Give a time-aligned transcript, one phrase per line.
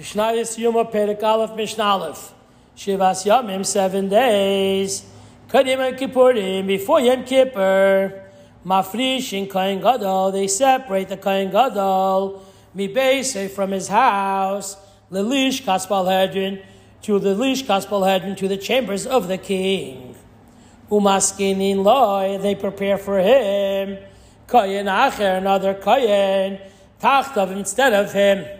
[0.00, 2.32] Mishnayos Yuma Perek Aleph Mishnah Aleph.
[2.74, 5.04] Shivas Yamim, seven days.
[5.46, 8.24] Kadim and Kippurim, before Yom Kippur.
[8.64, 12.42] Mafrish in Kohen Gadol, they separate the Kohen Gadol,
[12.74, 14.78] Mibese from his house,
[15.10, 16.62] Lelish Kaspal Hedrin,
[17.02, 20.14] to the Lish Kaspal Hedrin, to the chambers of the king.
[20.90, 23.98] Umaskinin loy, they prepare for him.
[24.46, 26.58] Kohen Acher, another Kohen,
[27.02, 28.59] Tachtav instead of him.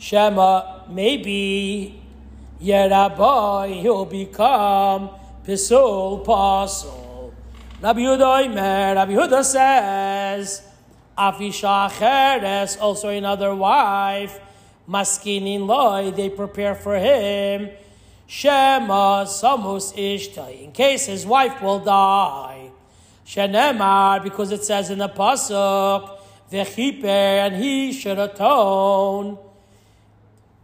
[0.00, 2.00] Shema, maybe
[2.58, 5.10] Yeraboy, he'll become
[5.46, 7.34] Pisul Pasul.
[7.82, 10.62] Rabbi Yehuda Rabbi Yehuda says,
[11.18, 14.40] Afisha Cheres, also another wife,
[14.88, 17.68] Maskinin Loy, they prepare for him.
[18.26, 22.70] Shema Samus Ishtai, in case his wife will die.
[23.26, 26.18] Shenemar, because it says in the Pasuk,
[26.50, 29.38] Vechiper, and he should atone.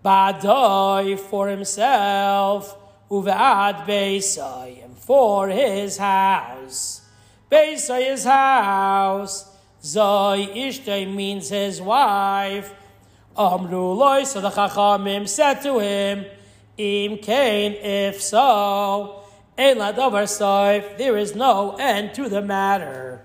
[0.07, 2.79] Badai for himself,
[3.11, 7.01] Uve'ad Beisai, and for his house.
[7.51, 9.51] Beisai his house.
[9.83, 12.73] Zoi Ishtay means his wife.
[13.37, 16.25] Amru loy, so the Chachamim said to him,
[16.79, 19.25] Im Kain, if so,
[19.59, 23.23] Ela Dover Soif, there is no end to the matter.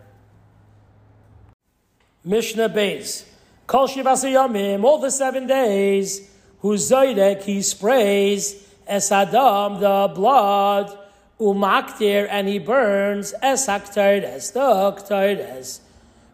[2.24, 3.26] Mishnah Beis.
[3.68, 6.31] Kol Shivasa Yamim, all the seven days,
[6.62, 10.98] whose Zoydek he sprays, Es Adam, the blood,
[11.40, 15.80] Umaktir, and he burns, Es Haktardes, the Haktardes,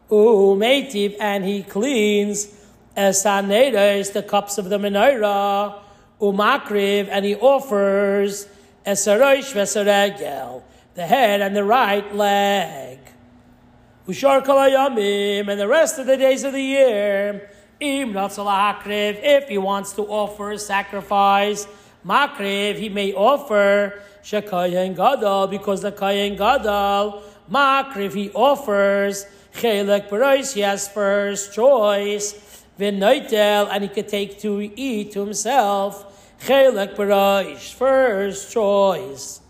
[0.10, 2.54] Umeitiv, and he cleans,
[2.96, 5.80] Es Hanedes, the cups of the menorah,
[6.20, 8.48] Umakriv, and he offers,
[8.86, 10.62] Es Harosh Vesaregel,
[10.96, 13.00] the head and the right leg.
[14.08, 19.58] Ushar Kalayamim, and the rest of the days of the year, Im Akriv, if he
[19.58, 21.68] wants to offer sacrifice,
[22.06, 30.54] Makriv, he may offer Shekayin Gadol, because the Kayin Gadol, Makriv, he offers Chelek Barois,
[30.54, 37.74] he has first choice, Vinoitel, and he could take to eat to himself, Chelek Barois,
[37.74, 39.42] first choice.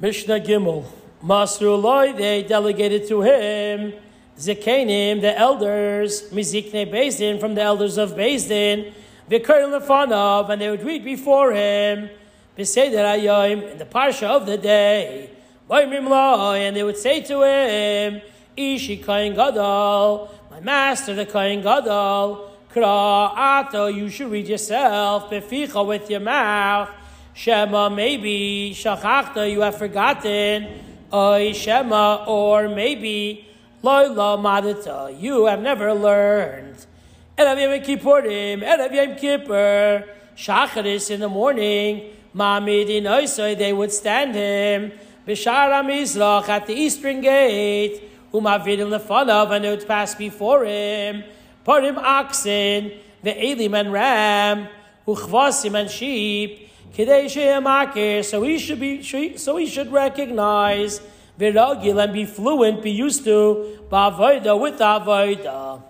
[0.00, 0.84] Mishnah Gimel.
[1.24, 3.92] Masruloi, they delegated to him,
[4.38, 8.94] Zekanim, the elders, Mizikne Beis Din, from the elders of Beis Din,
[9.28, 12.08] Vikar Lefanov, and they would read before him,
[12.56, 15.30] Beseder Ayim, in the Parsha of the day,
[15.68, 18.22] and they would say to him,
[18.56, 25.84] Ishi Kain Gadol, my master, the Kain Gadol, Kra Ato, you should read yourself, Beficha
[25.84, 26.90] with your mouth,
[27.34, 30.80] Shema, maybe, Shachachta, you have forgotten,
[31.12, 33.46] Oy Shema, or maybe
[33.82, 36.86] Loila Madita, you have never learned.
[37.36, 40.04] Erev Yom Kippurim, Erev Yom Kippur,
[40.36, 43.04] Shacharis in the morning, Mamid in
[43.56, 44.92] they would stand him,
[45.26, 48.02] Bishara Mizrach at the eastern gate,
[48.32, 51.22] Umavid in Lefanav, and they would pass before him,
[51.64, 54.68] Parim oxen, the Elim and ram,
[55.06, 56.68] Uchvasim and sheep,
[58.24, 59.02] so he should be
[59.36, 61.00] so he should recognize
[61.38, 65.82] viragil and be fluent, be used to ba'avoida with avoida.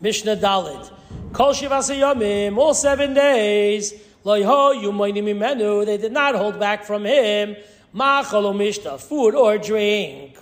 [0.00, 0.90] Mishnah Dalet.
[1.32, 3.94] Kol Shivasayamim, all seven days,
[4.24, 7.56] loyho yumaynim menu, they did not hold back from him,
[7.92, 10.36] machal mishta, food or drink.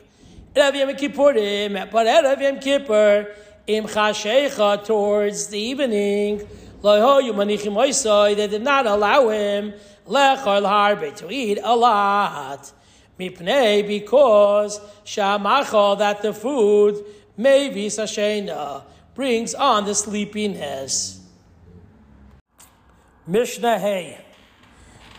[0.55, 3.34] Erev Yom Kippurim, but Erev Yom Kippur,
[3.67, 3.87] im
[4.84, 6.47] towards the evening,
[6.84, 9.72] they did not allow him
[10.06, 12.72] to eat a lot.
[13.19, 17.03] Mipnei, because shamachal, that the food
[17.37, 18.83] may be sashena,
[19.15, 21.21] brings on the sleepiness.
[23.27, 24.21] Mishnah Hey.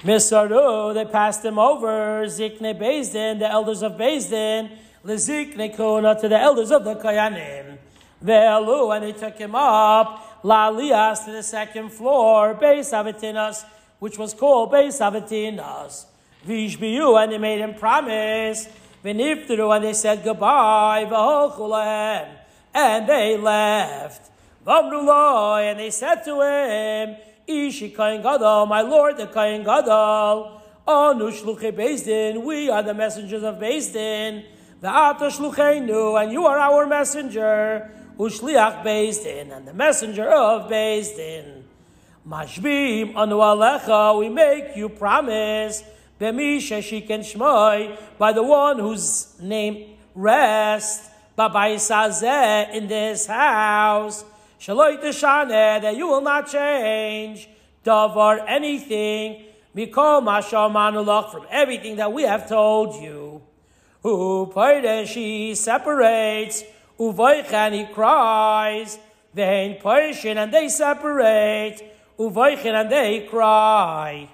[0.04, 2.26] Misaru, they passed him over.
[2.28, 4.70] Zikne Beis Din, the elders of Beis Din.
[5.04, 7.80] Lezikne Kuna to the elders of the Kayanim.
[8.24, 10.25] Ve'elu, and they took him up.
[10.46, 12.54] Lalias to the second floor.
[12.54, 13.66] Beis Avitinas,
[13.98, 16.06] which was called Beis Avitinas.
[16.46, 18.70] Vishbiyu, and they made him promise.
[19.04, 21.08] Viniftaru, and they said goodbye.
[21.10, 22.28] V'holchulahem,
[22.76, 24.30] and they left.
[24.64, 27.18] Vamrullah, and they said to him,
[27.48, 30.62] Ishi Kain Gadol, my lord, the Kain Gadol.
[30.88, 34.44] Anu shluchei Beis Din, we are the messengers of Beis Din.
[34.80, 37.90] The Ata shlucheinu, and you are our messenger.
[38.18, 41.66] Ushliach Beis Din, and the messenger of Beis Din.
[42.26, 45.84] Mashbim anu alecha, we make you promise.
[46.20, 51.12] Bemisha shiken shmoy, by the one whose name rest.
[51.38, 54.24] Babai Sazeh in this house.
[54.62, 57.50] Shaloi Tishane, that you will not change.
[57.84, 59.44] Davar, anything.
[59.76, 63.42] Mikol Mashamanulach, from everything that we have told you.
[64.04, 64.54] Who
[65.06, 65.54] she
[66.98, 67.50] separates.
[67.52, 69.00] Uvoichan, he cries.
[69.34, 71.82] Vein Parshin, and they separate.
[72.18, 74.30] Uvoichan, and they cry.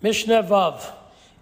[0.00, 0.92] Mishnah Vav.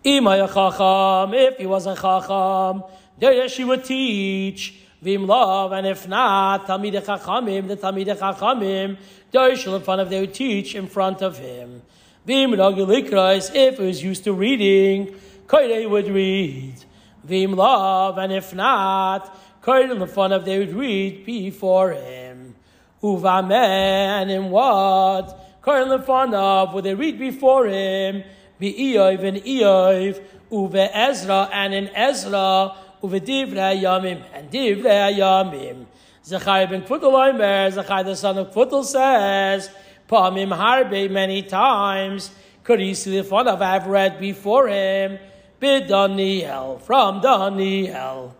[0.05, 2.85] Imay Chacham, if he was a Chacham,
[3.19, 4.77] there she would teach.
[5.03, 8.99] Vim love, and if not, Talmidei Chachamim, the Talmidei Chachamim,
[9.33, 11.83] Darshal in front of, they would teach in front of him.
[12.27, 15.15] Vim Ragilikrais, if he was used to reading,
[15.47, 16.85] Kairei would read.
[17.25, 22.55] Vim love, and if not, Kairei in front of, they would read before him.
[23.03, 25.39] Uvamen, and in what?
[25.63, 28.23] Front of, would they read before him?
[28.59, 35.87] Be Iyov and Iyov, Uve Ezra, and in Ezra, Uve Divrei Yamim, and Divrei Yamim.
[36.25, 39.71] Zechariah ben Kvutel Oimer, Zechariah the son of Kvutel says,
[40.09, 42.31] Pamim Harbe many times,
[42.65, 45.19] Karisi the fun of I've read before him,
[45.61, 48.35] Bid Daniel, from Daniel.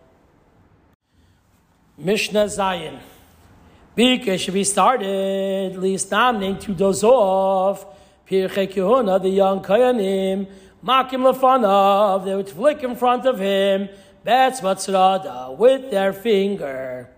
[1.99, 2.99] Mishnah Zayin.
[3.95, 7.87] Bika should be started, least naming to Dozov,
[8.27, 10.47] Pirche Kehuna, the young Kayanim,
[10.83, 13.91] Makim Lefanav, they would flick in front of him,
[14.25, 17.11] Bets Matzrada, with their finger.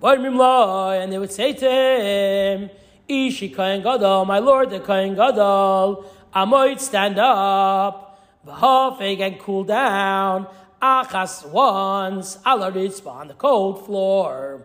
[0.00, 2.70] And they would say to him,
[3.08, 8.11] Ishi Kayan Gadol, my lord the Kayan Gadol, might stand up,
[8.46, 10.46] V'hafeg and cool down,
[10.80, 14.62] Achas once, Alaritz on the cold floor.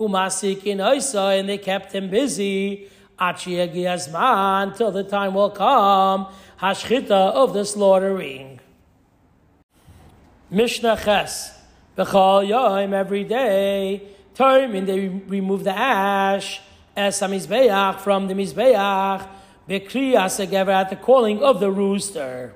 [0.00, 2.88] Umasikin Isa, and they kept him busy,
[3.18, 3.54] Achi
[4.76, 6.26] till the time will come,
[6.60, 8.58] Hashchita of the slaughtering.
[10.50, 11.56] Mishnah Ches,
[11.96, 14.02] Bechal Yom, every day,
[14.34, 16.60] time and they remove the ash,
[16.96, 19.28] Mizbeach from the Mizbeach,
[20.36, 22.54] together at the calling of the rooster.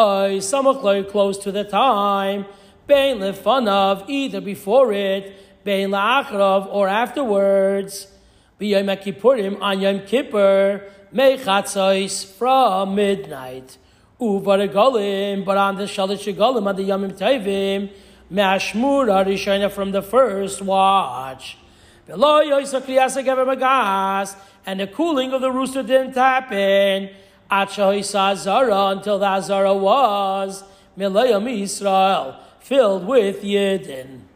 [0.00, 2.46] Close to the time,
[2.86, 8.06] Bein lefanav, either before it, Bein la'achrav, or afterwards.
[8.58, 13.76] B'yom Kippurim on Yom Kippur, Mechatzos from midnight.
[14.18, 17.90] Uvar but on the Shalish Golim, on the Yomim Tevim,
[18.30, 21.58] Me'ashmur Arishayna from the first watch.
[22.06, 27.10] Below Yoisa Kriasa Magas, and the cooling of the rooster didn't happen.
[27.50, 30.64] Until the Azara was
[30.96, 34.29] Milayam Israel, filled with Yidden.